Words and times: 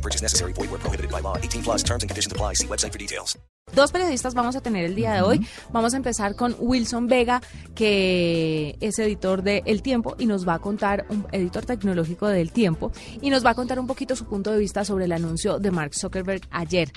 No 0.00 0.02
purchase 0.02 0.22
necessary. 0.22 0.54
Void 0.54 0.70
where 0.70 0.80
prohibited 0.80 1.10
by 1.10 1.20
law. 1.20 1.36
18 1.36 1.62
plus 1.62 1.82
terms 1.82 2.02
and 2.02 2.08
conditions 2.08 2.32
apply. 2.32 2.54
See 2.54 2.66
website 2.66 2.92
for 2.92 2.98
details. 2.98 3.38
Dos 3.74 3.92
periodistas 3.92 4.34
vamos 4.34 4.56
a 4.56 4.62
tener 4.62 4.84
el 4.84 4.94
día 4.94 5.12
de 5.12 5.20
hoy. 5.20 5.46
Vamos 5.72 5.94
a 5.94 5.96
empezar 5.96 6.34
con 6.34 6.56
Wilson 6.58 7.06
Vega, 7.06 7.40
que 7.74 8.76
es 8.80 8.98
editor 8.98 9.42
de 9.42 9.62
El 9.66 9.82
Tiempo 9.82 10.16
y 10.18 10.26
nos 10.26 10.48
va 10.48 10.54
a 10.54 10.58
contar, 10.58 11.04
un 11.08 11.26
editor 11.30 11.66
tecnológico 11.66 12.26
de 12.26 12.40
El 12.40 12.50
Tiempo, 12.50 12.90
y 13.20 13.30
nos 13.30 13.44
va 13.44 13.50
a 13.50 13.54
contar 13.54 13.78
un 13.78 13.86
poquito 13.86 14.16
su 14.16 14.24
punto 14.24 14.50
de 14.50 14.58
vista 14.58 14.84
sobre 14.84 15.04
el 15.04 15.12
anuncio 15.12 15.60
de 15.60 15.70
Mark 15.70 15.94
Zuckerberg 15.94 16.40
ayer. 16.50 16.88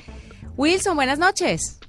Wilson, 0.57 0.95
buenas 0.95 1.19
noches. 1.19 1.79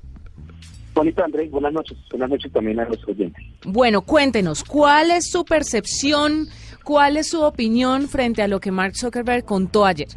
Bonito 0.95 1.25
Andrés, 1.25 1.51
buenas 1.51 1.73
noches. 1.73 1.97
Buenas 2.11 2.31
noches 2.31 2.53
también 2.53 2.79
a 2.81 2.85
los 2.85 2.99
oyentes. 3.09 3.43
Bueno, 3.65 4.03
cuéntenos, 4.03 4.65
¿cuál 4.65 5.13
es 5.13 5.31
su 5.31 5.47
percepción, 5.47 6.49
cuál 6.83 7.17
es 7.17 7.29
su 7.29 7.41
opinión 7.41 8.07
frente 8.09 8.43
a 8.43 8.49
lo 8.49 8.61
que 8.61 8.71
Mark 8.71 8.97
Zuckerberg 8.97 9.45
contó 9.45 9.87
ayer? 9.87 10.09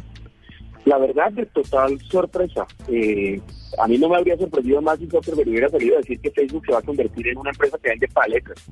La 0.88 0.96
verdad, 0.96 1.30
de 1.32 1.44
total 1.44 2.00
sorpresa. 2.10 2.66
Eh, 2.88 3.38
a 3.78 3.86
mí 3.86 3.98
no 3.98 4.08
me 4.08 4.16
habría 4.16 4.38
sorprendido 4.38 4.80
más 4.80 4.98
si 4.98 5.06
Zuckerberg 5.06 5.46
hubiera 5.46 5.68
salido 5.68 5.96
a 5.96 5.98
decir 5.98 6.18
que 6.18 6.30
Facebook 6.30 6.64
se 6.64 6.72
va 6.72 6.78
a 6.78 6.82
convertir 6.82 7.28
en 7.28 7.36
una 7.36 7.50
empresa 7.50 7.76
que 7.76 7.90
vende 7.90 8.08
paletas. 8.08 8.64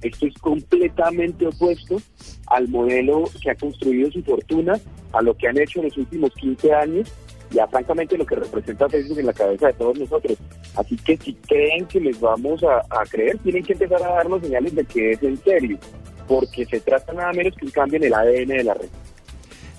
Esto 0.00 0.26
es 0.26 0.34
completamente 0.38 1.46
opuesto 1.46 1.98
al 2.46 2.68
modelo 2.68 3.24
que 3.42 3.50
ha 3.50 3.54
construido 3.54 4.10
su 4.10 4.22
fortuna, 4.22 4.80
a 5.12 5.20
lo 5.20 5.36
que 5.36 5.46
han 5.46 5.58
hecho 5.58 5.80
en 5.80 5.88
los 5.88 5.98
últimos 5.98 6.30
15 6.36 6.72
años 6.72 7.12
y 7.50 7.58
a 7.58 7.66
francamente 7.66 8.16
lo 8.16 8.24
que 8.24 8.36
representa 8.36 8.88
Facebook 8.88 9.18
en 9.18 9.26
la 9.26 9.34
cabeza 9.34 9.66
de 9.66 9.74
todos 9.74 9.98
nosotros. 9.98 10.38
Así 10.76 10.96
que 10.96 11.18
si 11.18 11.34
creen 11.34 11.84
que 11.84 12.00
les 12.00 12.18
vamos 12.18 12.64
a, 12.64 12.78
a 12.78 13.04
creer, 13.04 13.36
tienen 13.40 13.62
que 13.62 13.74
empezar 13.74 14.02
a 14.02 14.14
darnos 14.14 14.40
señales 14.40 14.74
de 14.74 14.86
que 14.86 15.10
es 15.10 15.22
en 15.22 15.36
serio, 15.36 15.78
porque 16.26 16.64
se 16.64 16.80
trata 16.80 17.12
nada 17.12 17.34
menos 17.34 17.54
que 17.54 17.66
un 17.66 17.72
cambio 17.72 17.98
en 17.98 18.04
el 18.04 18.14
ADN 18.14 18.48
de 18.48 18.64
la 18.64 18.72
red. 18.72 18.88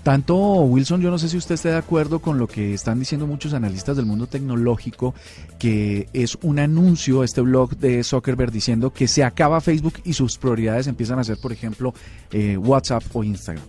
Tanto 0.04 0.36
Wilson, 0.36 1.02
yo 1.02 1.10
no 1.10 1.18
sé 1.18 1.30
si 1.30 1.38
usted 1.38 1.56
esté 1.56 1.70
de 1.70 1.78
acuerdo 1.78 2.20
con 2.20 2.38
lo 2.38 2.46
que 2.46 2.74
están 2.74 3.00
diciendo 3.00 3.26
muchos 3.26 3.54
analistas 3.54 3.96
del 3.96 4.06
mundo 4.06 4.28
tecnológico, 4.28 5.16
que 5.58 6.10
es 6.12 6.38
un 6.42 6.60
anuncio, 6.60 7.24
este 7.24 7.40
blog 7.40 7.78
de 7.78 8.04
Zuckerberg 8.04 8.52
diciendo 8.52 8.92
que 8.92 9.08
se 9.08 9.24
acaba 9.24 9.62
Facebook 9.62 9.94
y 10.04 10.12
sus 10.12 10.38
prioridades 10.38 10.88
empiezan 10.88 11.20
a 11.20 11.24
ser, 11.24 11.38
por 11.38 11.54
ejemplo, 11.54 11.94
eh, 12.34 12.58
WhatsApp 12.58 13.04
o 13.14 13.24
Instagram. 13.24 13.64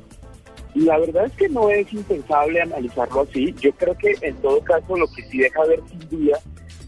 La 0.74 0.98
verdad 0.98 1.26
es 1.26 1.32
que 1.34 1.48
no 1.48 1.70
es 1.70 1.92
impensable 1.92 2.60
analizarlo 2.60 3.20
así. 3.22 3.54
Yo 3.60 3.70
creo 3.72 3.96
que 3.96 4.12
en 4.20 4.34
todo 4.36 4.60
caso 4.62 4.96
lo 4.96 5.06
que 5.06 5.22
sí 5.30 5.38
deja 5.38 5.64
ver 5.66 5.80
sin 5.88 6.18
duda 6.18 6.40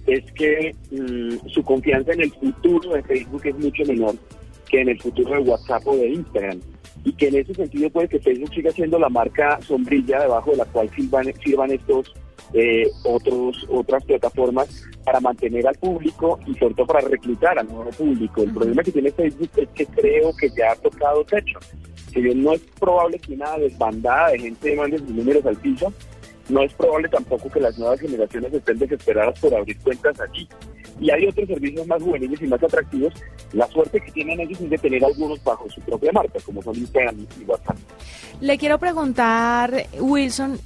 es 0.09 0.25
que 0.33 0.75
mm, 0.91 1.49
su 1.49 1.63
confianza 1.63 2.13
en 2.13 2.23
el 2.23 2.33
futuro 2.33 2.95
de 2.95 3.03
Facebook 3.05 3.43
es 3.45 3.57
mucho 3.59 3.85
menor 3.85 4.17
que 4.69 4.81
en 4.81 4.89
el 4.89 5.01
futuro 5.01 5.35
de 5.35 5.49
WhatsApp 5.49 5.87
o 5.87 5.97
de 5.97 6.09
Instagram. 6.09 6.61
Y 7.05 7.13
que 7.13 7.29
en 7.29 7.37
ese 7.37 7.55
sentido 7.55 7.91
puede 7.91 8.09
que 8.09 8.19
Facebook 8.19 8.53
siga 8.55 8.73
siendo 8.73 8.99
la 8.99 9.09
marca 9.09 9.59
sombrilla 9.63 10.21
debajo 10.21 10.51
de 10.51 10.57
la 10.59 10.65
cual 10.67 10.91
sirvan, 10.91 11.33
sirvan 11.43 11.71
estos 11.71 12.13
eh, 12.53 12.89
otros 13.05 13.67
otras 13.69 14.05
plataformas 14.05 14.69
para 15.05 15.21
mantener 15.21 15.67
al 15.67 15.75
público 15.75 16.39
y 16.47 16.55
sobre 16.55 16.75
todo 16.75 16.87
para 16.87 17.09
reclutar 17.09 17.59
al 17.59 17.67
nuevo 17.67 17.91
público. 17.91 18.43
El 18.43 18.53
problema 18.53 18.83
que 18.83 18.93
tiene 18.93 19.11
Facebook 19.11 19.51
es 19.57 19.69
que 19.71 19.87
creo 19.87 20.35
que 20.37 20.49
ya 20.57 20.73
ha 20.73 20.77
tocado 20.77 21.25
techo. 21.25 21.59
Si 22.13 22.21
bien 22.21 22.43
no 22.43 22.53
es 22.53 22.61
probable 22.79 23.19
que 23.19 23.35
una 23.35 23.59
desbandada 23.59 24.31
de 24.31 24.39
gente 24.39 24.77
mande 24.77 24.99
sus 24.99 25.11
números 25.11 25.45
al 25.45 25.57
piso, 25.57 25.93
no 26.49 26.63
es 26.63 26.73
probable 26.75 27.09
tampoco 27.09 27.51
que 27.51 27.61
las 27.61 27.77
nuevas 27.79 28.01
generaciones 28.01 28.53
estén 28.55 28.79
desesperadas 28.79 29.39
por 29.41 29.55
abrir 29.55 29.79
cuentas 29.81 30.19
allí. 30.21 30.49
Y 31.01 31.11
hay 31.11 31.27
otros 31.27 31.47
servicios 31.49 31.87
más 31.87 32.03
juveniles 32.03 32.41
y 32.41 32.47
más 32.47 32.63
atractivos. 32.63 33.13
La 33.53 33.67
suerte 33.69 34.01
que 34.01 34.13
tienen 34.13 34.41
ellos 34.41 34.61
es 34.61 34.71
de 34.71 34.79
tener 34.79 35.05
algunos 35.05 35.43
bajo 35.45 35.69
su 35.71 35.81
propia 35.83 36.13
marca, 36.13 36.39
como 36.45 36.63
son 36.63 36.77
Instagram 36.77 37.27
y 37.41 37.45
WhatsApp. 37.45 37.77
Le 38.41 38.59
quiero 38.59 38.79
preguntar, 38.79 39.87
Wilson, 39.99 40.59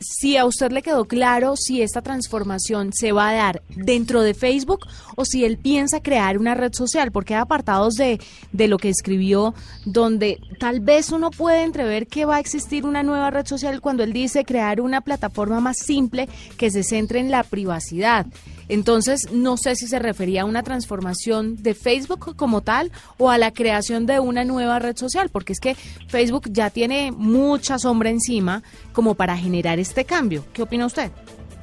si 0.00 0.38
a 0.38 0.46
usted 0.46 0.72
le 0.72 0.80
quedó 0.80 1.04
claro 1.04 1.56
si 1.56 1.82
esta 1.82 2.00
transformación 2.00 2.90
se 2.92 3.12
va 3.12 3.28
a 3.28 3.34
dar 3.34 3.62
dentro 3.68 4.22
de 4.22 4.32
Facebook 4.32 4.86
o 5.14 5.26
si 5.26 5.44
él 5.44 5.58
piensa 5.58 6.00
crear 6.00 6.38
una 6.38 6.54
red 6.54 6.72
social, 6.72 7.12
porque 7.12 7.34
hay 7.34 7.42
apartados 7.42 7.94
de, 7.94 8.18
de 8.52 8.68
lo 8.68 8.78
que 8.78 8.88
escribió 8.88 9.54
donde 9.84 10.38
tal 10.58 10.80
vez 10.80 11.12
uno 11.12 11.30
puede 11.30 11.64
entrever 11.64 12.06
que 12.06 12.24
va 12.24 12.36
a 12.36 12.40
existir 12.40 12.86
una 12.86 13.02
nueva 13.02 13.30
red 13.30 13.46
social 13.46 13.82
cuando 13.82 14.02
él 14.02 14.14
dice 14.14 14.44
crear 14.44 14.80
una 14.80 15.02
plataforma 15.02 15.60
más 15.60 15.76
simple 15.78 16.28
que 16.56 16.70
se 16.70 16.82
centre 16.82 17.20
en 17.20 17.30
la 17.30 17.42
privacidad. 17.42 18.26
Entonces, 18.70 19.32
no 19.32 19.56
sé 19.56 19.74
si 19.74 19.88
se 19.88 19.98
refería 19.98 20.42
a 20.42 20.44
una 20.44 20.62
transformación 20.62 21.60
de 21.60 21.74
Facebook 21.74 22.36
como 22.36 22.60
tal 22.60 22.92
o 23.18 23.28
a 23.28 23.36
la 23.36 23.50
creación 23.50 24.06
de 24.06 24.20
una 24.20 24.44
nueva 24.44 24.78
red 24.78 24.96
social, 24.96 25.28
porque 25.28 25.52
es 25.52 25.58
que 25.58 25.74
Facebook 25.74 26.44
ya 26.52 26.70
tiene 26.70 27.10
mucha 27.10 27.80
sombra 27.80 28.10
encima 28.10 28.62
como 28.92 29.16
para 29.16 29.36
generar 29.36 29.80
este 29.80 30.04
cambio. 30.04 30.44
¿Qué 30.52 30.62
opina 30.62 30.86
usted? 30.86 31.10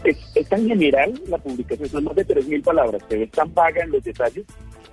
Es, 0.03 0.18
es 0.35 0.50
tan 0.50 0.68
general 0.68 1.13
la 1.29 1.38
publicación, 1.38 1.88
son 1.88 2.03
más 2.03 2.16
de 2.18 2.28
3.000 2.28 2.62
palabras, 2.62 3.01
pero 3.07 3.24
es 3.24 3.31
tan 3.31 3.53
vaga 3.53 3.85
en 3.85 3.91
los 3.91 4.03
detalles 4.03 4.45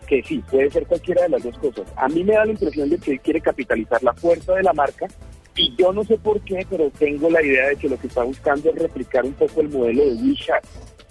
que 0.07 0.23
sí, 0.23 0.41
puede 0.49 0.71
ser 0.71 0.87
cualquiera 0.87 1.23
de 1.23 1.31
las 1.31 1.43
dos 1.43 1.59
cosas. 1.59 1.85
A 1.97 2.07
mí 2.09 2.23
me 2.23 2.35
da 2.35 2.45
la 2.45 2.53
impresión 2.53 2.91
de 2.91 2.99
que 2.99 3.11
él 3.13 3.21
quiere 3.23 3.41
capitalizar 3.41 4.01
la 4.05 4.15
fuerza 4.15 4.55
de 4.55 4.63
la 4.63 4.73
marca 4.73 5.09
y 5.57 5.75
yo 5.77 5.93
no 5.93 6.05
sé 6.05 6.17
por 6.19 6.41
qué, 6.43 6.65
pero 6.71 6.91
tengo 6.91 7.29
la 7.29 7.43
idea 7.43 7.71
de 7.71 7.77
que 7.77 7.89
lo 7.89 7.99
que 7.99 8.07
está 8.07 8.23
buscando 8.23 8.71
es 8.71 8.77
replicar 8.77 9.25
un 9.25 9.33
poco 9.33 9.63
el 9.63 9.71
modelo 9.71 10.05
de 10.05 10.15
WeChat 10.15 10.65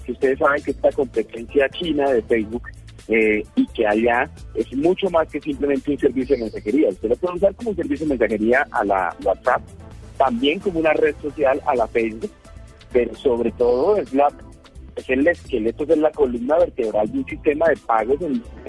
que 0.03 0.11
ustedes 0.11 0.39
saben 0.39 0.61
que 0.63 0.71
esta 0.71 0.91
competencia 0.91 1.69
china 1.69 2.09
de 2.09 2.21
Facebook 2.23 2.63
eh, 3.07 3.43
y 3.55 3.67
que 3.67 3.85
allá 3.85 4.29
es 4.55 4.73
mucho 4.75 5.09
más 5.09 5.27
que 5.27 5.41
simplemente 5.41 5.91
un 5.91 5.99
servicio 5.99 6.35
de 6.35 6.43
mensajería. 6.43 6.89
Usted 6.89 7.09
lo 7.09 7.15
puede 7.15 7.35
usar 7.35 7.55
como 7.55 7.71
un 7.71 7.75
servicio 7.75 8.05
de 8.05 8.17
mensajería 8.17 8.67
a 8.71 8.83
la 8.83 9.15
WhatsApp, 9.23 9.61
también 10.17 10.59
como 10.59 10.79
una 10.79 10.93
red 10.93 11.15
social 11.21 11.61
a 11.65 11.75
la 11.75 11.87
Facebook, 11.87 12.31
pero 12.91 13.13
sobre 13.15 13.51
todo 13.51 13.97
es 13.97 14.13
la 14.13 14.29
es 14.95 15.09
el 15.09 15.27
esqueleto 15.27 15.85
de 15.85 15.95
la 15.95 16.11
columna 16.11 16.57
vertebral 16.59 17.11
de 17.11 17.17
un 17.17 17.25
sistema 17.25 17.67
de 17.67 17.77
pagos 17.77 18.19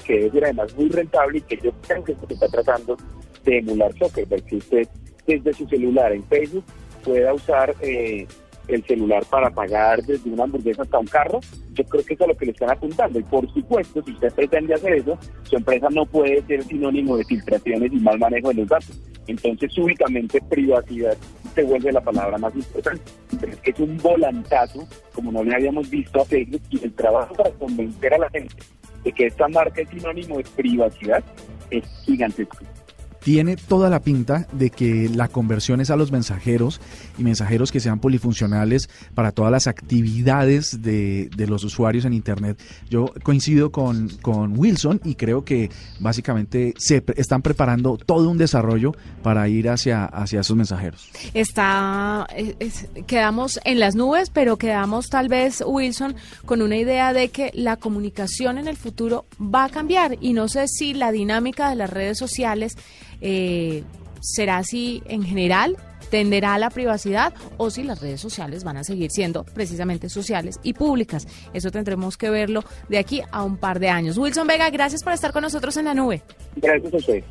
que 0.06 0.14
debe 0.14 0.30
ser 0.30 0.44
además 0.44 0.74
muy 0.74 0.88
rentable 0.88 1.38
y 1.38 1.40
que 1.42 1.58
yo 1.62 1.70
creo 1.86 2.02
que 2.02 2.14
se 2.14 2.34
está 2.34 2.48
tratando 2.48 2.96
de 3.44 3.58
emular 3.58 3.92
Zuckerberg, 3.98 4.42
que 4.46 4.56
usted 4.56 4.88
desde 5.26 5.52
su 5.52 5.66
celular 5.66 6.12
en 6.12 6.24
Facebook 6.24 6.64
pueda 7.04 7.34
usar 7.34 7.74
eh, 7.82 8.26
el 8.68 8.84
celular 8.84 9.24
para 9.26 9.50
pagar 9.50 10.02
desde 10.02 10.30
una 10.30 10.44
hamburguesa 10.44 10.82
hasta 10.82 10.98
un 10.98 11.06
carro, 11.06 11.40
yo 11.72 11.84
creo 11.84 12.04
que 12.04 12.14
eso 12.14 12.24
es 12.24 12.28
a 12.28 12.32
lo 12.32 12.36
que 12.36 12.46
le 12.46 12.52
están 12.52 12.70
apuntando. 12.70 13.18
Y 13.18 13.22
por 13.24 13.50
supuesto, 13.52 14.02
si 14.02 14.12
usted 14.12 14.32
pretende 14.32 14.74
hacer 14.74 14.94
eso, 14.94 15.18
su 15.42 15.56
empresa 15.56 15.88
no 15.90 16.06
puede 16.06 16.42
ser 16.46 16.62
sinónimo 16.64 17.16
de 17.16 17.24
filtraciones 17.24 17.92
y 17.92 17.96
mal 17.96 18.18
manejo 18.18 18.48
de 18.48 18.54
los 18.54 18.68
datos. 18.68 19.00
Entonces, 19.26 19.72
súbitamente, 19.72 20.40
privacidad 20.48 21.16
se 21.54 21.62
vuelve 21.62 21.92
la 21.92 22.00
palabra 22.00 22.36
más 22.38 22.54
importante. 22.54 23.02
Pero 23.40 23.52
es 23.52 23.60
que 23.60 23.70
es 23.70 23.80
un 23.80 23.96
volantazo, 23.98 24.86
como 25.14 25.32
no 25.32 25.44
le 25.44 25.54
habíamos 25.54 25.88
visto 25.88 26.20
a 26.20 26.24
Facebook, 26.24 26.62
y 26.70 26.84
el 26.84 26.92
trabajo 26.92 27.34
para 27.34 27.50
convencer 27.50 28.14
a 28.14 28.18
la 28.18 28.30
gente 28.30 28.56
de 29.04 29.12
que 29.12 29.26
esta 29.26 29.48
marca 29.48 29.82
es 29.82 29.88
sinónimo 29.88 30.38
de 30.38 30.44
privacidad 30.56 31.22
es 31.70 31.84
gigantesco 32.04 32.58
tiene 33.24 33.56
toda 33.56 33.88
la 33.88 34.00
pinta 34.00 34.46
de 34.52 34.68
que 34.68 35.08
la 35.08 35.28
conversión 35.28 35.80
es 35.80 35.90
a 35.90 35.96
los 35.96 36.12
mensajeros 36.12 36.78
y 37.18 37.22
mensajeros 37.22 37.72
que 37.72 37.80
sean 37.80 37.98
polifuncionales 37.98 38.90
para 39.14 39.32
todas 39.32 39.50
las 39.50 39.66
actividades 39.66 40.82
de, 40.82 41.30
de 41.34 41.46
los 41.46 41.64
usuarios 41.64 42.04
en 42.04 42.12
Internet. 42.12 42.60
Yo 42.90 43.06
coincido 43.22 43.72
con, 43.72 44.10
con, 44.20 44.58
Wilson 44.58 45.00
y 45.04 45.14
creo 45.14 45.42
que 45.42 45.70
básicamente 46.00 46.74
se 46.76 47.02
están 47.16 47.40
preparando 47.40 47.96
todo 47.96 48.28
un 48.28 48.36
desarrollo 48.36 48.92
para 49.22 49.48
ir 49.48 49.70
hacia, 49.70 50.04
hacia 50.04 50.40
esos 50.40 50.56
mensajeros. 50.56 51.08
Está, 51.32 52.26
es, 52.36 52.88
quedamos 53.06 53.58
en 53.64 53.80
las 53.80 53.94
nubes, 53.94 54.28
pero 54.28 54.58
quedamos 54.58 55.08
tal 55.08 55.28
vez, 55.28 55.64
Wilson, 55.66 56.14
con 56.44 56.60
una 56.60 56.76
idea 56.76 57.14
de 57.14 57.30
que 57.30 57.50
la 57.54 57.78
comunicación 57.78 58.58
en 58.58 58.68
el 58.68 58.76
futuro 58.76 59.24
va 59.40 59.64
a 59.64 59.68
cambiar 59.70 60.18
y 60.20 60.34
no 60.34 60.46
sé 60.48 60.68
si 60.68 60.92
la 60.92 61.10
dinámica 61.10 61.70
de 61.70 61.76
las 61.76 61.88
redes 61.88 62.18
sociales 62.18 62.76
eh, 63.24 63.82
será 64.20 64.58
así 64.58 65.02
en 65.06 65.22
general, 65.22 65.76
tenderá 66.10 66.54
a 66.54 66.58
la 66.58 66.70
privacidad 66.70 67.32
o 67.56 67.70
si 67.70 67.82
las 67.82 68.00
redes 68.00 68.20
sociales 68.20 68.62
van 68.62 68.76
a 68.76 68.84
seguir 68.84 69.10
siendo 69.10 69.44
precisamente 69.44 70.08
sociales 70.08 70.56
y 70.62 70.74
públicas. 70.74 71.26
Eso 71.52 71.70
tendremos 71.70 72.16
que 72.16 72.30
verlo 72.30 72.62
de 72.88 72.98
aquí 72.98 73.22
a 73.32 73.42
un 73.42 73.56
par 73.56 73.80
de 73.80 73.88
años. 73.88 74.18
Wilson 74.18 74.46
Vega, 74.46 74.68
gracias 74.70 75.02
por 75.02 75.14
estar 75.14 75.32
con 75.32 75.42
nosotros 75.42 75.76
en 75.78 75.86
la 75.86 75.94
nube. 75.94 76.22
Gracias 76.56 76.92
a 76.92 76.96
usted. 76.98 77.24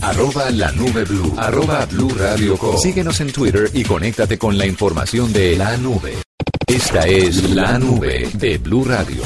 Arroba 0.00 0.50
la 0.50 0.72
nube 0.72 1.04
blue. 1.04 1.34
Arroba 1.36 1.84
blue 1.86 2.10
radio 2.16 2.56
com. 2.56 2.76
Síguenos 2.78 3.20
en 3.20 3.32
Twitter 3.32 3.70
y 3.74 3.84
conéctate 3.84 4.38
con 4.38 4.56
la 4.56 4.66
información 4.66 5.32
de 5.32 5.56
la 5.56 5.76
nube. 5.76 6.14
Esta 6.66 7.06
es 7.06 7.50
la 7.50 7.78
nube 7.78 8.28
de 8.34 8.58
Blue 8.58 8.84
Radio. 8.84 9.22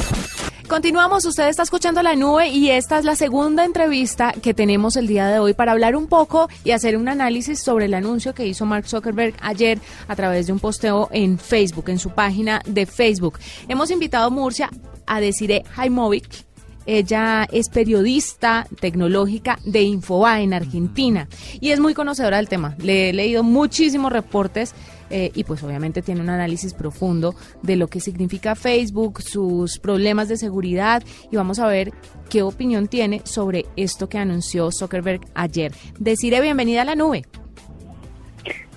Continuamos, 0.71 1.25
usted 1.25 1.49
está 1.49 1.63
escuchando 1.63 2.01
la 2.01 2.15
nube 2.15 2.47
y 2.47 2.69
esta 2.69 2.97
es 2.97 3.03
la 3.03 3.17
segunda 3.17 3.65
entrevista 3.65 4.31
que 4.31 4.53
tenemos 4.53 4.95
el 4.95 5.05
día 5.05 5.27
de 5.27 5.37
hoy 5.37 5.53
para 5.53 5.73
hablar 5.73 5.97
un 5.97 6.07
poco 6.07 6.47
y 6.63 6.71
hacer 6.71 6.95
un 6.95 7.09
análisis 7.09 7.59
sobre 7.59 7.87
el 7.87 7.93
anuncio 7.93 8.33
que 8.33 8.47
hizo 8.47 8.65
Mark 8.65 8.87
Zuckerberg 8.87 9.35
ayer 9.41 9.81
a 10.07 10.15
través 10.15 10.47
de 10.47 10.53
un 10.53 10.59
posteo 10.59 11.09
en 11.11 11.37
Facebook, 11.37 11.89
en 11.89 11.99
su 11.99 12.11
página 12.11 12.61
de 12.65 12.85
Facebook. 12.85 13.37
Hemos 13.67 13.91
invitado 13.91 14.27
a 14.27 14.29
Murcia 14.29 14.69
a 15.05 15.19
Desiree 15.19 15.65
Jaimovic, 15.75 16.45
ella 16.85 17.47
es 17.51 17.69
periodista 17.69 18.67
tecnológica 18.79 19.59
de 19.65 19.81
Infoba 19.83 20.41
en 20.41 20.53
Argentina 20.53 21.27
y 21.59 21.69
es 21.69 21.79
muy 21.79 21.93
conocedora 21.93 22.37
del 22.37 22.49
tema. 22.49 22.75
Le 22.79 23.09
he 23.09 23.13
leído 23.13 23.43
muchísimos 23.43 24.11
reportes 24.11 24.73
eh, 25.09 25.31
y 25.35 25.43
pues 25.43 25.61
obviamente 25.63 26.01
tiene 26.01 26.21
un 26.21 26.29
análisis 26.29 26.73
profundo 26.73 27.35
de 27.61 27.75
lo 27.75 27.87
que 27.87 27.99
significa 27.99 28.55
Facebook, 28.55 29.21
sus 29.21 29.77
problemas 29.77 30.29
de 30.29 30.37
seguridad 30.37 31.03
y 31.29 31.35
vamos 31.35 31.59
a 31.59 31.67
ver 31.67 31.91
qué 32.29 32.41
opinión 32.43 32.87
tiene 32.87 33.21
sobre 33.25 33.65
esto 33.75 34.07
que 34.07 34.17
anunció 34.17 34.71
Zuckerberg 34.71 35.21
ayer. 35.33 35.73
Deciré 35.99 36.39
bienvenida 36.39 36.83
a 36.83 36.85
la 36.85 36.95
nube. 36.95 37.25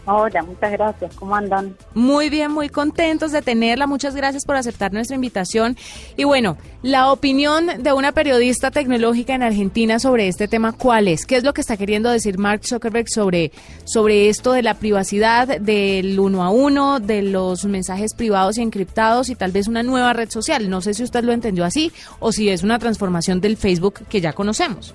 Hola, 0.07 0.43
muchas 0.43 0.71
gracias. 0.73 1.15
¿Cómo 1.15 1.35
andan? 1.35 1.75
Muy 1.95 2.29
bien, 2.29 2.51
muy 2.51 2.69
contentos 2.69 3.33
de 3.33 3.41
tenerla. 3.41 3.87
Muchas 3.87 4.15
gracias 4.15 4.45
por 4.45 4.57
aceptar 4.57 4.93
nuestra 4.93 5.15
invitación. 5.15 5.77
Y 6.17 6.25
bueno, 6.25 6.59
la 6.83 7.11
opinión 7.11 7.67
de 7.79 7.93
una 7.95 8.13
periodista 8.13 8.71
tecnológica 8.71 9.35
en 9.35 9.43
Argentina 9.43 9.99
sobre 9.99 10.29
este 10.29 10.47
tema, 10.47 10.73
¿cuál 10.73 11.09
es? 11.09 11.25
¿Qué 11.25 11.37
es 11.37 11.45
lo 11.45 11.55
que 11.55 11.63
está 11.63 11.79
queriendo 11.79 12.11
decir 12.11 12.37
Mark 12.37 12.67
Zuckerberg 12.67 13.09
sobre, 13.09 13.51
sobre 13.85 14.29
esto 14.29 14.53
de 14.53 14.63
la 14.63 14.75
privacidad, 14.75 15.61
del 15.61 16.21
uno 16.21 16.45
a 16.45 16.51
uno, 16.51 17.01
de 17.01 17.23
los 17.23 17.65
mensajes 17.65 18.13
privados 18.15 18.59
y 18.59 18.63
encriptados 18.63 19.31
y 19.31 19.35
tal 19.35 19.53
vez 19.53 19.69
una 19.69 19.83
nueva 19.83 20.13
red 20.13 20.29
social? 20.29 20.69
No 20.69 20.83
sé 20.83 20.93
si 20.93 21.03
usted 21.03 21.25
lo 21.25 21.33
entendió 21.33 21.65
así 21.65 21.93
o 22.19 22.31
si 22.31 22.51
es 22.51 22.63
una 22.63 22.79
transformación 22.79 23.41
del 23.41 23.57
Facebook 23.57 24.07
que 24.09 24.21
ya 24.21 24.35
conocemos. 24.35 24.95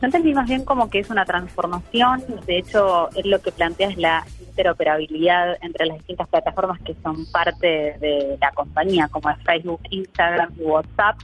Yo 0.00 0.06
entendí 0.06 0.34
más 0.34 0.46
bien 0.46 0.64
como 0.64 0.90
que 0.90 0.98
es 0.98 1.08
una 1.08 1.24
transformación, 1.24 2.22
de 2.46 2.58
hecho, 2.58 3.08
es 3.16 3.24
lo 3.24 3.40
que 3.40 3.50
plantea 3.50 3.88
es 3.88 3.96
la 3.96 4.26
interoperabilidad 4.40 5.56
entre 5.62 5.86
las 5.86 5.98
distintas 5.98 6.28
plataformas 6.28 6.80
que 6.80 6.94
son 7.02 7.24
parte 7.32 7.96
de 7.98 8.36
la 8.40 8.50
compañía, 8.52 9.08
como 9.08 9.30
es 9.30 9.38
Facebook, 9.42 9.80
Instagram 9.90 10.52
y 10.58 10.62
WhatsApp. 10.62 11.16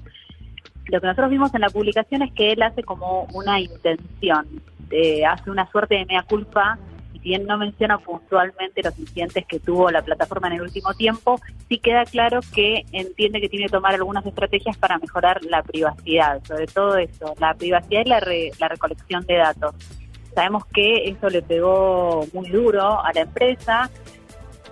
Lo 0.87 1.01
que 1.01 1.07
nosotros 1.07 1.31
vimos 1.31 1.55
en 1.55 1.61
la 1.61 1.71
publicación 1.71 2.23
es 2.23 2.33
que 2.33 2.53
él 2.53 2.63
hace 2.63 2.83
como 2.83 3.29
una 3.35 3.61
intención, 3.61 4.47
eh, 4.91 5.25
hace 5.27 5.51
una 5.51 5.71
suerte 5.71 5.97
de 5.97 6.07
mea 6.07 6.23
culpa 6.23 6.79
si 7.23 7.29
bien 7.29 7.47
no 7.47 7.57
menciona 7.57 7.99
puntualmente 7.99 8.83
los 8.83 8.99
incidentes 8.99 9.47
que 9.47 9.61
tuvo 9.61 9.91
la 9.91 10.03
plataforma 10.03 10.49
en 10.49 10.55
el 10.55 10.63
último 10.63 10.93
tiempo, 10.95 11.41
sí 11.69 11.79
queda 11.79 12.05
claro 12.05 12.41
que 12.53 12.85
entiende 12.91 13.41
que 13.41 13.49
tiene 13.49 13.67
que 13.67 13.73
tomar 13.73 13.95
algunas 13.95 14.27
estrategias 14.27 14.77
para 14.77 14.99
mejorar 14.99 15.43
la 15.45 15.63
privacidad, 15.63 16.43
sobre 16.45 16.67
todo 16.67 16.97
eso, 16.97 17.35
la 17.39 17.55
privacidad 17.55 18.03
y 18.05 18.09
la, 18.09 18.21
la 18.59 18.69
recolección 18.69 19.25
de 19.27 19.37
datos. 19.37 19.75
Sabemos 20.35 20.65
que 20.67 21.11
eso 21.11 21.29
le 21.29 21.43
pegó 21.43 22.27
muy 22.33 22.49
duro 22.49 23.01
a 23.05 23.13
la 23.13 23.21
empresa, 23.21 23.89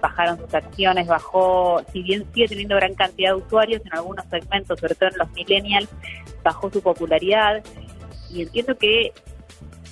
bajaron 0.01 0.39
sus 0.39 0.53
acciones, 0.53 1.07
bajó, 1.07 1.83
si 1.93 2.03
bien 2.03 2.27
sigue 2.33 2.49
teniendo 2.49 2.77
gran 2.77 2.95
cantidad 2.95 3.31
de 3.31 3.43
usuarios 3.43 3.83
en 3.85 3.95
algunos 3.95 4.25
segmentos, 4.27 4.81
sobre 4.81 4.95
todo 4.97 5.11
en 5.11 5.19
los 5.19 5.31
millennials, 5.33 5.91
bajó 6.43 6.71
su 6.71 6.83
popularidad 6.83 7.63
y 8.31 8.43
entiendo 8.43 8.77
que 8.77 9.13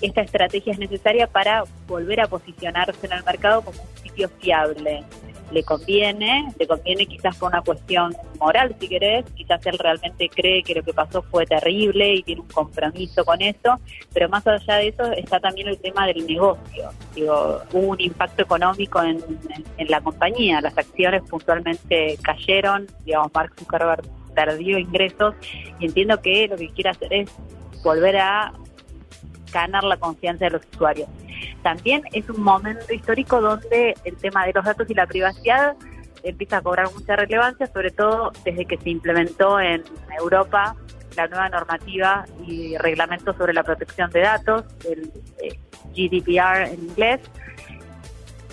esta 0.00 0.20
estrategia 0.22 0.72
es 0.72 0.78
necesaria 0.78 1.26
para 1.26 1.64
volver 1.86 2.20
a 2.20 2.28
posicionarse 2.28 3.06
en 3.06 3.12
el 3.12 3.24
mercado 3.24 3.62
como 3.62 3.80
un 3.80 4.02
sitio 4.02 4.28
fiable. 4.40 5.02
Le 5.50 5.62
conviene, 5.62 6.52
le 6.58 6.66
conviene 6.66 7.06
quizás 7.06 7.34
por 7.36 7.48
una 7.48 7.62
cuestión 7.62 8.14
moral, 8.38 8.76
si 8.78 8.86
querés, 8.86 9.24
quizás 9.34 9.64
él 9.64 9.78
realmente 9.78 10.28
cree 10.28 10.62
que 10.62 10.74
lo 10.74 10.82
que 10.82 10.92
pasó 10.92 11.22
fue 11.22 11.46
terrible 11.46 12.16
y 12.16 12.22
tiene 12.22 12.42
un 12.42 12.48
compromiso 12.48 13.24
con 13.24 13.40
eso, 13.40 13.80
pero 14.12 14.28
más 14.28 14.46
allá 14.46 14.76
de 14.76 14.88
eso 14.88 15.10
está 15.12 15.40
también 15.40 15.68
el 15.68 15.78
tema 15.78 16.06
del 16.06 16.26
negocio. 16.26 16.90
Digo, 17.14 17.62
hubo 17.72 17.88
un 17.88 18.00
impacto 18.00 18.42
económico 18.42 19.02
en, 19.02 19.24
en 19.78 19.90
la 19.90 20.02
compañía, 20.02 20.60
las 20.60 20.76
acciones 20.76 21.22
puntualmente 21.22 22.18
cayeron, 22.20 22.86
digamos, 23.06 23.32
Mark 23.32 23.54
Zuckerberg 23.58 24.02
perdió 24.34 24.78
ingresos 24.78 25.34
y 25.80 25.86
entiendo 25.86 26.20
que 26.20 26.46
lo 26.46 26.56
que 26.56 26.68
quiere 26.68 26.90
hacer 26.90 27.12
es 27.12 27.30
volver 27.82 28.18
a 28.18 28.52
ganar 29.52 29.84
la 29.84 29.96
confianza 29.96 30.46
de 30.46 30.52
los 30.52 30.62
usuarios. 30.72 31.08
También 31.62 32.02
es 32.12 32.28
un 32.28 32.42
momento 32.42 32.92
histórico 32.92 33.40
donde 33.40 33.94
el 34.04 34.16
tema 34.16 34.46
de 34.46 34.52
los 34.52 34.64
datos 34.64 34.88
y 34.90 34.94
la 34.94 35.06
privacidad 35.06 35.76
empieza 36.22 36.58
a 36.58 36.62
cobrar 36.62 36.90
mucha 36.92 37.16
relevancia, 37.16 37.66
sobre 37.66 37.90
todo 37.90 38.32
desde 38.44 38.64
que 38.64 38.76
se 38.76 38.90
implementó 38.90 39.60
en 39.60 39.84
Europa 40.18 40.76
la 41.16 41.26
nueva 41.26 41.48
normativa 41.48 42.24
y 42.46 42.76
reglamento 42.76 43.34
sobre 43.36 43.52
la 43.52 43.62
protección 43.64 44.10
de 44.10 44.20
datos, 44.20 44.64
el 44.88 45.10
eh, 45.42 45.58
GDPR 45.94 46.72
en 46.72 46.80
inglés. 46.90 47.20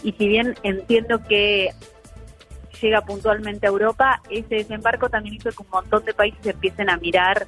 Y 0.03 0.13
si 0.13 0.27
bien 0.27 0.55
entiendo 0.63 1.21
que 1.23 1.71
llega 2.81 3.01
puntualmente 3.01 3.67
a 3.67 3.69
Europa, 3.69 4.21
ese 4.29 4.55
desembarco 4.55 5.09
también 5.09 5.35
hizo 5.35 5.51
que 5.51 5.61
un 5.61 5.69
montón 5.69 6.05
de 6.05 6.13
países 6.13 6.45
empiecen 6.45 6.89
a 6.89 6.97
mirar 6.97 7.47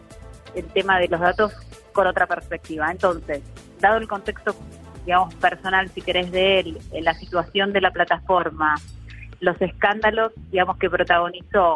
el 0.55 0.65
tema 0.67 0.99
de 0.99 1.07
los 1.07 1.19
datos 1.19 1.53
con 1.97 2.05
otra 2.05 2.27
perspectiva. 2.27 2.91
Entonces, 2.91 3.41
dado 3.79 3.97
el 3.97 4.07
contexto, 4.07 4.55
digamos, 5.03 5.33
personal, 5.33 5.89
si 5.89 6.03
querés, 6.03 6.31
de 6.31 6.59
él, 6.59 6.77
la 7.01 7.15
situación 7.15 7.73
de 7.73 7.81
la 7.81 7.89
plataforma, 7.89 8.75
los 9.39 9.59
escándalos, 9.59 10.31
digamos, 10.51 10.77
que 10.77 10.91
protagonizó 10.91 11.73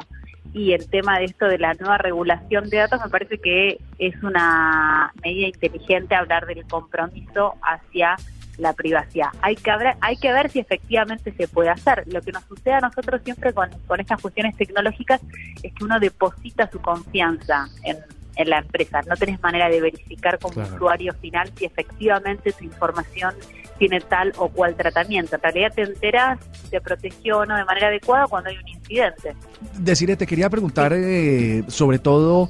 y 0.53 0.73
el 0.73 0.87
tema 0.91 1.17
de 1.17 1.25
esto 1.25 1.47
de 1.47 1.57
la 1.57 1.73
nueva 1.73 1.97
regulación 1.97 2.69
de 2.69 2.77
datos, 2.77 3.01
me 3.03 3.09
parece 3.09 3.39
que 3.39 3.79
es 3.97 4.21
una 4.21 5.11
medida 5.23 5.47
inteligente 5.47 6.13
hablar 6.13 6.45
del 6.45 6.67
compromiso 6.67 7.55
hacia 7.63 8.15
la 8.59 8.73
privacidad. 8.73 9.29
Hay 9.41 9.55
que, 9.55 9.71
hay 10.01 10.17
que 10.17 10.31
ver 10.31 10.51
si 10.51 10.59
efectivamente 10.59 11.33
se 11.35 11.47
puede 11.47 11.69
hacer. 11.69 12.03
Lo 12.05 12.21
que 12.21 12.31
nos 12.31 12.43
sucede 12.43 12.75
a 12.75 12.81
nosotros 12.81 13.21
siempre 13.23 13.53
con, 13.53 13.71
con 13.87 13.99
estas 13.99 14.21
cuestiones 14.21 14.55
tecnológicas 14.55 15.19
es 15.63 15.73
que 15.73 15.83
uno 15.83 15.99
deposita 15.99 16.69
su 16.69 16.79
confianza 16.79 17.65
en 17.83 17.97
en 18.35 18.49
la 18.49 18.59
empresa. 18.59 19.01
No 19.07 19.15
tenés 19.15 19.41
manera 19.41 19.69
de 19.69 19.81
verificar 19.81 20.39
como 20.39 20.61
usuario 20.61 21.13
final 21.13 21.51
si 21.57 21.65
efectivamente 21.65 22.51
tu 22.53 22.63
información 22.63 23.33
tiene 23.77 23.99
tal 23.99 24.31
o 24.37 24.47
cual 24.47 24.75
tratamiento. 24.75 25.35
En 25.35 25.41
realidad 25.41 25.73
te 25.73 25.81
enteras 25.81 26.39
si 26.53 26.69
te 26.69 26.81
protegió 26.81 27.39
o 27.39 27.45
no 27.45 27.55
de 27.55 27.65
manera 27.65 27.87
adecuada 27.87 28.27
cuando 28.27 28.49
hay 28.51 28.57
un 28.57 28.67
incidente. 28.67 29.35
Decirle, 29.79 30.15
te 30.15 30.27
quería 30.27 30.49
preguntar 30.49 30.93
eh, 30.93 31.63
sobre 31.67 31.97
todo 31.97 32.49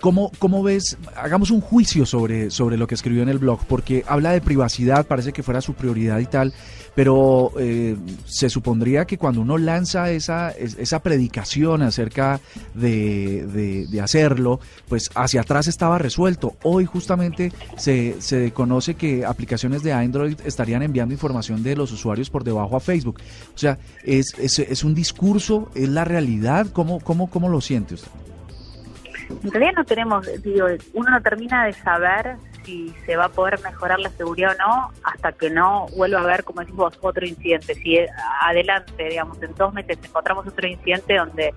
¿Cómo, 0.00 0.30
¿Cómo 0.38 0.62
ves? 0.62 0.96
Hagamos 1.16 1.50
un 1.50 1.60
juicio 1.60 2.06
sobre, 2.06 2.50
sobre 2.50 2.76
lo 2.76 2.86
que 2.86 2.94
escribió 2.94 3.22
en 3.22 3.28
el 3.28 3.38
blog, 3.38 3.64
porque 3.66 4.04
habla 4.06 4.30
de 4.30 4.40
privacidad, 4.40 5.06
parece 5.06 5.32
que 5.32 5.42
fuera 5.42 5.60
su 5.60 5.74
prioridad 5.74 6.20
y 6.20 6.26
tal, 6.26 6.54
pero 6.94 7.52
eh, 7.58 7.96
se 8.24 8.48
supondría 8.48 9.06
que 9.06 9.18
cuando 9.18 9.40
uno 9.40 9.58
lanza 9.58 10.10
esa, 10.12 10.50
esa 10.50 11.00
predicación 11.00 11.82
acerca 11.82 12.40
de, 12.74 13.86
de, 13.90 14.00
hacerlo, 14.00 14.60
pues 14.88 15.10
hacia 15.16 15.40
atrás 15.40 15.66
estaba 15.66 15.98
resuelto. 15.98 16.54
Hoy 16.62 16.84
justamente 16.84 17.52
se, 17.76 18.20
se 18.20 18.52
conoce 18.52 18.94
que 18.94 19.26
aplicaciones 19.26 19.82
de 19.82 19.92
Android 19.92 20.36
estarían 20.44 20.82
enviando 20.82 21.12
información 21.12 21.64
de 21.64 21.74
los 21.74 21.90
usuarios 21.90 22.30
por 22.30 22.44
debajo 22.44 22.76
a 22.76 22.80
Facebook. 22.80 23.20
O 23.52 23.58
sea, 23.58 23.78
¿es, 24.04 24.32
es, 24.38 24.60
es 24.60 24.84
un 24.84 24.94
discurso? 24.94 25.70
¿Es 25.74 25.88
la 25.88 26.04
realidad? 26.04 26.68
¿Cómo, 26.72 27.00
cómo, 27.00 27.28
cómo 27.28 27.48
lo 27.48 27.60
siente 27.60 27.94
usted? 27.94 28.27
En 29.28 29.50
realidad 29.50 29.72
no 29.76 29.84
tenemos, 29.84 30.26
digo, 30.42 30.66
uno 30.94 31.10
no 31.10 31.22
termina 31.22 31.66
de 31.66 31.72
saber 31.74 32.36
si 32.64 32.94
se 33.06 33.16
va 33.16 33.26
a 33.26 33.28
poder 33.28 33.60
mejorar 33.62 33.98
la 33.98 34.10
seguridad 34.10 34.54
o 34.54 34.58
no 34.58 34.90
hasta 35.02 35.32
que 35.32 35.50
no 35.50 35.86
vuelva 35.96 36.20
a 36.20 36.26
ver, 36.26 36.44
como 36.44 36.60
decimos, 36.60 36.98
otro 37.00 37.26
incidente. 37.26 37.74
Si 37.74 37.98
adelante, 38.42 39.04
digamos, 39.04 39.42
en 39.42 39.54
dos 39.54 39.72
meses 39.72 39.98
encontramos 40.02 40.46
otro 40.46 40.66
incidente 40.66 41.16
donde 41.16 41.54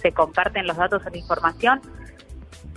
se 0.00 0.12
comparten 0.12 0.66
los 0.66 0.76
datos 0.76 1.04
o 1.04 1.10
la 1.10 1.16
información, 1.16 1.80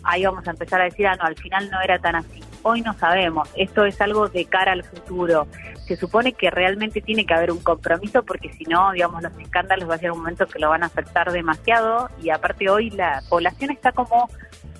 ahí 0.03 0.25
vamos 0.25 0.47
a 0.47 0.51
empezar 0.51 0.81
a 0.81 0.85
decir, 0.85 1.07
ah, 1.07 1.15
no, 1.15 1.23
al 1.23 1.35
final 1.35 1.69
no 1.69 1.81
era 1.81 1.99
tan 1.99 2.15
así. 2.15 2.41
Hoy 2.61 2.81
no 2.81 2.93
sabemos, 2.93 3.49
esto 3.55 3.85
es 3.85 3.99
algo 4.01 4.27
de 4.27 4.45
cara 4.45 4.73
al 4.73 4.83
futuro. 4.83 5.47
Se 5.87 5.95
supone 5.95 6.33
que 6.33 6.51
realmente 6.51 7.01
tiene 7.01 7.25
que 7.25 7.33
haber 7.33 7.51
un 7.51 7.59
compromiso 7.59 8.23
porque 8.23 8.51
si 8.53 8.65
no, 8.65 8.91
digamos, 8.91 9.23
los 9.23 9.37
escándalos 9.39 9.89
va 9.89 9.95
a 9.95 9.99
ser 9.99 10.11
un 10.11 10.19
momento 10.19 10.45
que 10.45 10.59
lo 10.59 10.69
van 10.69 10.83
a 10.83 10.87
afectar 10.87 11.31
demasiado 11.31 12.09
y 12.21 12.29
aparte 12.29 12.69
hoy 12.69 12.89
la 12.91 13.21
población 13.29 13.71
está 13.71 13.91
como 13.91 14.29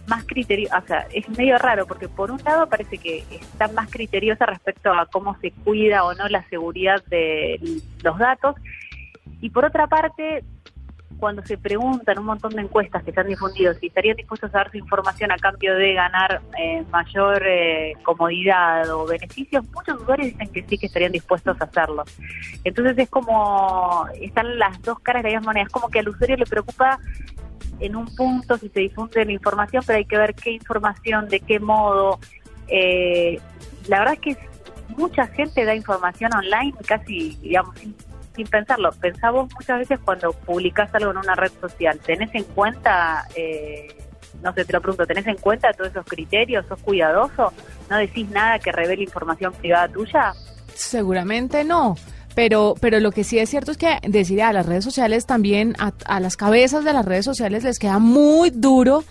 más 0.07 0.25
criteriosa, 0.25 0.79
o 0.79 0.87
sea, 0.87 1.07
es 1.13 1.29
medio 1.29 1.57
raro 1.57 1.85
porque 1.85 2.09
por 2.09 2.31
un 2.31 2.41
lado 2.43 2.67
parece 2.67 2.97
que 2.97 3.23
está 3.29 3.67
más 3.69 3.89
criteriosa 3.89 4.45
respecto 4.45 4.91
a 4.91 5.05
cómo 5.05 5.37
se 5.39 5.51
cuida 5.51 6.03
o 6.03 6.13
no 6.15 6.27
la 6.27 6.43
seguridad 6.49 7.03
de 7.05 7.59
los 8.03 8.17
datos 8.17 8.55
y 9.39 9.51
por 9.51 9.65
otra 9.65 9.87
parte 9.87 10.43
cuando 11.19 11.45
se 11.45 11.57
preguntan 11.57 12.19
un 12.19 12.25
montón 12.25 12.51
de 12.53 12.61
encuestas 12.61 13.03
que 13.03 13.11
se 13.11 13.19
han 13.19 13.27
si 13.79 13.87
estarían 13.87 14.15
dispuestos 14.15 14.53
a 14.53 14.59
dar 14.59 14.71
su 14.71 14.77
información 14.77 15.31
a 15.31 15.37
cambio 15.37 15.75
de 15.75 15.93
ganar 15.93 16.41
eh, 16.57 16.83
mayor 16.91 17.43
eh, 17.45 17.93
comodidad 18.03 18.89
o 18.89 19.05
beneficios, 19.05 19.65
muchos 19.73 20.01
usuarios 20.01 20.27
dicen 20.29 20.47
que 20.47 20.63
sí 20.63 20.77
que 20.77 20.85
estarían 20.87 21.11
dispuestos 21.11 21.59
a 21.59 21.65
hacerlo. 21.65 22.03
Entonces 22.63 22.97
es 22.97 23.09
como, 23.09 24.07
están 24.19 24.57
las 24.57 24.81
dos 24.81 24.99
caras 24.99 25.23
de 25.23 25.31
la 25.31 25.39
misma 25.39 25.51
moneda, 25.51 25.65
es 25.65 25.71
como 25.71 25.89
que 25.89 25.99
al 25.99 26.09
usuario 26.09 26.37
le 26.37 26.45
preocupa 26.45 26.99
en 27.79 27.95
un 27.95 28.05
punto 28.15 28.57
si 28.57 28.69
se 28.69 28.79
difunde 28.79 29.25
la 29.25 29.31
información, 29.31 29.83
pero 29.85 29.97
hay 29.97 30.05
que 30.05 30.17
ver 30.17 30.33
qué 30.35 30.51
información, 30.51 31.27
de 31.27 31.39
qué 31.39 31.59
modo. 31.59 32.19
Eh, 32.67 33.39
la 33.87 33.99
verdad 33.99 34.15
es 34.15 34.19
que 34.19 34.49
mucha 34.97 35.27
gente 35.27 35.65
da 35.65 35.75
información 35.75 36.33
online 36.33 36.73
casi, 36.85 37.37
digamos, 37.41 37.77
sin, 37.79 37.95
sin 38.39 38.47
pensarlo. 38.47 38.91
Pensamos 38.93 39.53
muchas 39.53 39.79
veces 39.79 39.99
cuando 39.99 40.31
publicás 40.31 40.89
algo 40.95 41.11
en 41.11 41.17
una 41.17 41.35
red 41.35 41.51
social, 41.59 41.99
¿tenés 41.99 42.33
en 42.33 42.45
cuenta, 42.45 43.27
eh, 43.35 43.87
no 44.41 44.53
sé, 44.53 44.63
te 44.63 44.71
lo 44.71 44.81
pregunto, 44.81 45.05
¿tenés 45.05 45.27
en 45.27 45.35
cuenta 45.35 45.73
todos 45.73 45.91
esos 45.91 46.05
criterios? 46.05 46.65
¿Sos 46.67 46.81
cuidadoso? 46.81 47.51
¿No 47.89 47.97
decís 47.97 48.29
nada 48.29 48.57
que 48.59 48.71
revele 48.71 49.03
información 49.03 49.51
privada 49.51 49.89
tuya? 49.89 50.33
Seguramente 50.73 51.65
no. 51.65 51.97
Pero, 52.33 52.75
pero 52.79 53.01
lo 53.01 53.11
que 53.11 53.25
sí 53.25 53.39
es 53.39 53.49
cierto 53.49 53.71
es 53.71 53.77
que 53.77 53.97
decir 54.07 54.41
a 54.41 54.53
las 54.53 54.65
redes 54.65 54.85
sociales 54.85 55.25
también, 55.25 55.75
a, 55.77 55.91
a 56.05 56.21
las 56.21 56.37
cabezas 56.37 56.85
de 56.85 56.93
las 56.93 57.03
redes 57.03 57.25
sociales 57.25 57.65
les 57.65 57.77
queda 57.77 57.99
muy 57.99 58.51
duro 58.51 59.03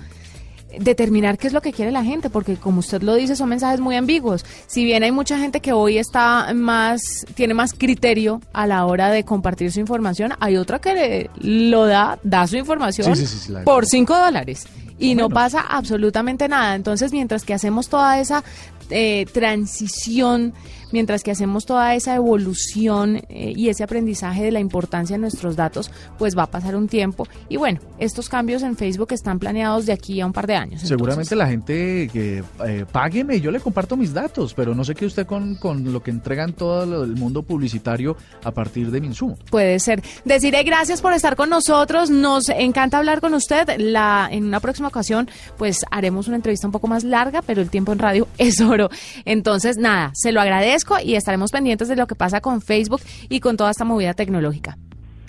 determinar 0.79 1.39
qué 1.39 1.47
es 1.47 1.53
lo 1.53 1.63
que 1.63 1.73
quiere 1.73 1.91
la 1.93 2.05
gente, 2.05 2.29
porque 2.31 2.57
como 2.57 2.81
usted 2.81 3.03
lo 3.03 3.15
dice, 3.15 3.37
son 3.37 3.49
mensajes 3.49 3.81
muy 3.81 3.97
ambiguos. 3.97 4.45
Si 4.67 4.85
bien 4.85 5.03
hay 5.03 5.13
mucha 5.13 5.39
gente 5.39 5.61
que 5.61 5.73
hoy 5.73 5.99
está 5.99 6.53
más, 6.55 7.01
tiene 7.35 7.55
más 7.55 7.73
criterio 7.73 8.41
a 8.53 8.67
la 8.67 8.85
hora 8.85 9.11
de 9.11 9.25
compartir 9.25 9.73
su 9.73 9.81
información, 9.81 10.35
hay 10.41 10.57
otra 10.57 10.79
que 10.79 11.31
lo 11.41 11.87
da, 11.87 12.19
da 12.23 12.47
su 12.47 12.57
información 12.57 13.17
Sí, 13.17 13.27
sí, 13.27 13.33
sí, 13.33 13.47
sí, 13.47 13.53
la- 13.53 13.65
por 13.65 13.87
5 13.87 14.17
dólares 14.19 14.67
y 15.01 15.15
no 15.15 15.29
pasa 15.29 15.61
absolutamente 15.61 16.49
nada. 16.49 16.75
Entonces, 16.75 17.13
mientras 17.13 17.45
que 17.45 17.55
hacemos 17.55 17.89
toda 17.89 18.19
esa 18.21 18.43
eh, 18.91 19.27
transición, 19.33 20.55
mientras 20.93 21.23
que 21.23 21.31
hacemos 21.31 21.67
toda 21.67 21.95
esa 21.95 22.15
evolución 22.15 23.17
eh, 23.29 23.53
y 23.55 23.69
ese 23.69 23.85
aprendizaje 23.85 24.43
de 24.43 24.53
la 24.53 24.61
importancia 24.61 25.17
de 25.17 25.21
nuestros 25.21 25.57
datos, 25.57 25.91
pues 26.19 26.37
va 26.37 26.45
a 26.45 26.51
pasar 26.51 26.77
un 26.77 26.89
tiempo. 26.89 27.27
Y 27.49 27.57
bueno, 27.57 27.81
estos 27.99 28.29
cambios 28.29 28.63
en 28.63 28.77
Facebook 28.77 29.13
están 29.13 29.39
planeados 29.39 29.87
de 29.87 29.93
aquí 29.93 30.21
a 30.21 30.27
un 30.27 30.33
par 30.33 30.47
de 30.47 30.55
años. 30.55 30.83
Seguramente 30.83 31.37
la 31.37 31.47
gente 31.47 32.09
que 32.13 32.43
eh, 32.67 32.85
págueme, 32.91 33.41
yo 33.41 33.51
le 33.51 33.61
comparto 33.61 33.97
mis 33.97 34.13
datos, 34.13 34.55
pero 34.55 34.75
no 34.75 34.85
sé 34.85 34.95
qué 34.95 35.07
usted 35.07 35.27
con, 35.27 35.57
con 35.57 35.93
lo 35.93 36.03
que 36.03 36.11
entregan 36.11 36.53
todo 36.53 37.05
el 37.05 37.17
mundo 37.17 37.43
publicitario 37.43 38.17
a 38.45 38.51
partir 38.51 38.91
de 38.91 39.01
mi 39.01 39.09
insumo. 39.09 39.37
Puede 39.51 39.79
ser. 39.79 40.03
Deciré 40.25 40.63
gracias 40.63 41.01
por 41.01 41.13
estar 41.13 41.37
con 41.37 41.51
nosotros. 41.51 42.11
Nos 42.11 42.49
encanta 42.49 42.99
hablar 42.99 43.21
con 43.21 43.35
usted. 43.35 43.69
La, 43.79 44.29
en 44.31 44.45
una 44.45 44.61
próxima 44.61 44.89
ocasión, 44.89 45.29
pues 45.57 45.85
haremos 45.91 46.29
una 46.29 46.37
entrevista 46.37 46.67
un 46.67 46.73
poco 46.73 46.87
más 46.87 47.05
larga, 47.05 47.43
pero 47.43 47.61
el 47.61 47.71
tiempo 47.71 47.93
en 47.93 47.99
radio 47.99 48.29
es 48.39 48.61
oro. 48.81 48.91
Entonces, 49.25 49.77
nada, 49.77 50.11
se 50.15 50.33
lo 50.33 50.41
agradezco 50.41 50.97
y 51.03 51.15
estaremos 51.15 51.51
pendientes 51.51 51.89
de 51.89 51.97
lo 51.97 52.07
que 52.07 52.15
pasa 52.15 52.41
con 52.41 52.61
Facebook 52.61 53.01
y 53.29 53.41
con 53.41 53.57
toda 53.57 53.71
esta 53.71 53.85
movida 53.85 54.15
tecnológica. 54.15 54.77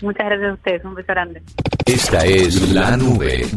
Muchas 0.01 0.27
gracias 0.27 0.51
a 0.51 0.53
ustedes, 0.53 0.85
un 0.85 0.95
beso 0.95 1.07
grande. 1.07 1.41
Esta 1.85 2.25
es 2.25 2.71
la 2.71 2.95
nube. 2.95 3.49